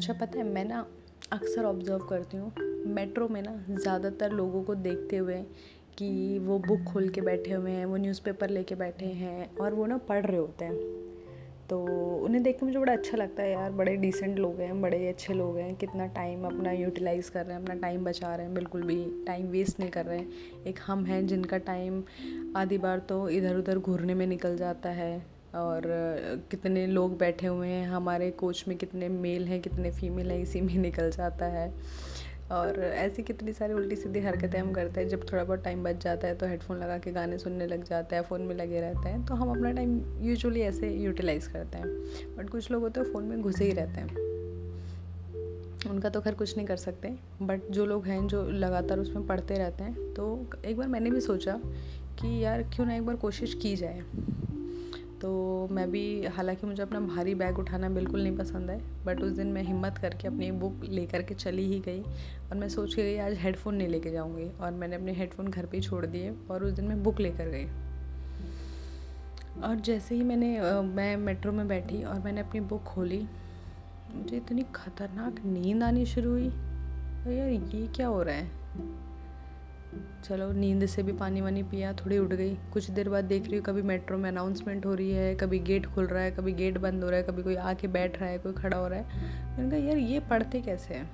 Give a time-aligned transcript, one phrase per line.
[0.00, 0.86] अच्छा पता है, मैं ना
[1.32, 2.52] अक्सर ऑब्ज़र्व करती हूँ
[2.86, 5.34] मेट्रो में ना ज़्यादातर लोगों को देखते हुए
[5.98, 9.86] कि वो बुक खोल के बैठे हुए हैं, वो न्यूज़पेपर लेके बैठे हैं और वो
[9.86, 10.76] ना पढ़ रहे होते हैं।
[11.70, 11.80] तो
[12.24, 15.34] उन्हें देख के मुझे बड़ा अच्छा लगता है, यार, बड़े डिसेंट लोग हैं, बड़े अच्छे
[15.34, 18.82] लोग हैं, कितना टाइम अपना यूटिलाइज़ कर रहे हैं, अपना टाइम बचा रहे हैं, बिल्कुल
[18.82, 22.02] भी टाइम वेस्ट नहीं कर रहे हैं। एक हम हैं जिनका टाइम
[22.56, 25.82] आधी बार तो इधर उधर घूरने में निकल जाता है। और
[26.50, 30.60] कितने लोग बैठे हुए हैं, हमारे कोच में कितने मेल हैं, कितने फीमेल हैं, इसी
[30.60, 31.72] में निकल जाता है।
[32.52, 36.02] और ऐसी कितनी सारी उल्टी सीधी हरकतें हम करते हैं, जब थोड़ा बहुत टाइम बच
[36.04, 39.08] जाता है तो हेडफोन लगा के गाने सुनने लग जाता है फ़ोन में लगे रहते
[39.08, 43.12] हैं तो हम अपना टाइम यूजुअली ऐसे यूटिलाइज़ करते हैं। बट कुछ लोग होते हैं
[43.12, 44.28] फ़ोन में घुसे ही रहते हैं।
[45.90, 47.08] उनका तो खैर कुछ नहीं कर सकते
[47.42, 51.20] बट जो लोग हैं, जो लगातार उसमें पढ़ते रहते हैं तो एक बार मैंने भी
[51.20, 51.60] सोचा
[52.20, 54.02] कि यार क्यों ना एक बार कोशिश की जाए।
[55.22, 59.32] तो मैं भी, हालाँकि मुझे अपना भारी बैग उठाना बिल्कुल नहीं पसंद है बट उस
[59.32, 63.02] दिन मैं हिम्मत करके अपनी बुक लेकर के चली ही गई और मैं सोच के
[63.02, 66.34] गई, आज हेडफोन नहीं लेके जाऊँगी। और मैंने अपने हेडफोन घर पे ही छोड़ दिए
[66.50, 67.64] और उस दिन मैं बुक लेकर गई।
[69.62, 73.26] और जैसे ही मैंने मैं मेट्रो में बैठी और मैंने अपनी बुक खोली,
[74.14, 78.48] मुझे इतनी खतरनाक नींद आनी शुरू हुई। यार, ये क्या हो रहा है?
[80.24, 83.56] चलो, नींद से भी पानी वानी पिया, थोड़ी उठ गई। कुछ देर बाद देख रही
[83.56, 86.78] हूँ, कभी मेट्रो में अनाउंसमेंट हो रही है, कभी गेट खुल रहा है, कभी गेट
[86.78, 89.06] बंद हो रहा है, कभी कोई आके बैठ रहा है, कोई खड़ा हो रहा है।
[89.56, 91.10] मैंने कहा, यार, ये पढ़ते कैसे हैं?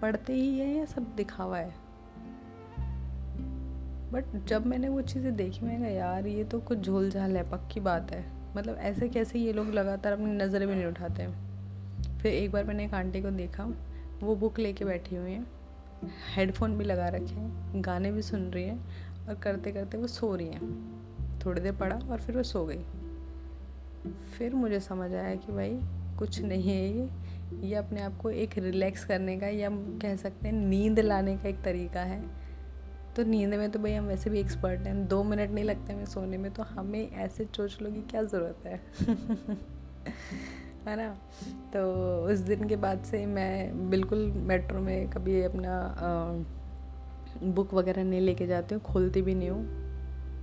[0.00, 1.74] पढ़ते ही है या सब दिखावा है?
[4.12, 7.50] बट जब मैंने वो चीज़ें देखी, मैंने कहा, यार, ये तो कुछ झोल झाल है,
[7.50, 11.28] पक्की बात है। मतलब ऐसे कैसे ये लोग लगातार अपनी नज़रें भी नहीं उठाते
[12.18, 13.64] फिर एक बार मैंने एक आंटी को देखा,
[14.22, 15.46] वो बुक लेके बैठी हुई हैं।
[16.36, 18.84] हेडफोन भी लगा रखे हैं, गाने भी सुन रही हैं
[19.28, 20.88] और करते करते वो सो रही हैं।
[21.46, 22.84] थोड़ी देर पड़ा और फिर वो सो गई।
[24.38, 25.80] फिर मुझे समझ आया कि भाई
[26.18, 27.10] कुछ नहीं है ये।
[27.68, 31.48] ये अपने आप को एक रिलैक्स करने का या कह सकते हैं नींद लाने का
[31.48, 32.22] एक तरीका है।
[33.16, 36.06] तो नींद में तो भाई हम वैसे भी एक्सपर्ट हैं, दो मिनट नहीं लगते हमें
[36.06, 38.80] सोने में तो हमें ऐसे चोचलों की क्या ज़रूरत है।
[40.88, 41.08] है ना?
[41.72, 41.80] तो
[42.32, 45.74] उस दिन के बाद से मैं बिल्कुल मेट्रो में कभी अपना
[47.44, 49.86] बुक वगैरह नहीं लेके जाती हूँ, खोलती भी नहीं हूँ।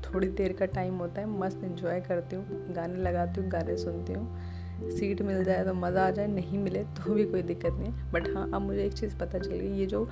[0.04, 4.14] थोड़ी देर का टाइम होता है, मस्त इन्जॉय करती हूँ, गाने लगाती हूँ, गाने सुनती
[4.14, 7.92] हूँ। सीट मिल जाए तो मज़ा आ जाए, नहीं मिले तो भी कोई दिक्कत नहीं।
[7.92, 10.08] है बट हाँ अब मुझे एक चीज़ पता चल गई, ये जो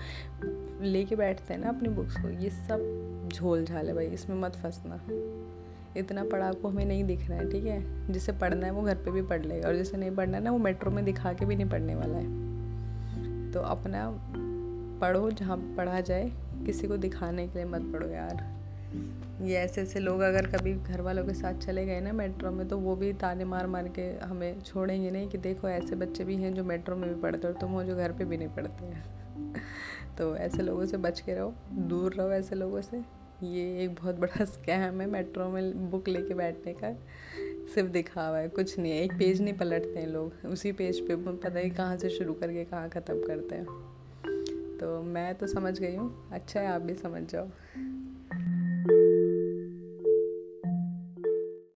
[0.81, 4.55] लेके बैठते हैं ना अपनी बुक्स को, ये सब झोल झाल है भाई, इसमें मत
[4.55, 4.99] फंसना।
[5.97, 8.13] इतना पढ़ाकू हमें नहीं दिख रहा है, ठीक है?
[8.13, 10.51] जिसे पढ़ना है वो घर पे भी पढ़ लेगा और जिसे नहीं पढ़ना है ना,
[10.51, 12.43] वो मेट्रो में दिखा के भी नहीं पढ़ने वाला है।
[13.51, 14.19] तो अपना
[15.01, 16.31] पढ़ो जहाँ पढ़ा जाए,
[16.65, 18.63] किसी को दिखाने के लिए मत पढ़ो यार।
[19.41, 22.67] ये ऐसे ऐसे लोग अगर कभी घर वालों के साथ चले गए ना मेट्रो में
[22.67, 26.35] तो वो भी ताने मार मार के हमें छोड़ेंगे नहीं कि देखो ऐसे बच्चे भी
[26.35, 28.85] हैं जो मेट्रो में भी पढ़ते और तुम हो जो घर पे भी नहीं पढ़ते
[28.85, 29.03] हैं।
[30.17, 34.15] तो ऐसे लोगों से बच के रहो, दूर रहो ऐसे लोगों से। ये एक बहुत
[34.15, 36.93] बड़ा स्कैम है मेट्रो में बुक लेके बैठने का।
[37.75, 41.15] सिर्फ़ दिखावा है, कुछ नहीं है, एक पेज नहीं पलटते हैं लोग। उसी पेज पे
[41.15, 43.65] पता ही कहाँ से शुरू करके कहाँ ख़त्म करते हैं।
[44.77, 47.47] तो मैं तो समझ गई हूँ। अच्छा है आप भी समझ जाओ।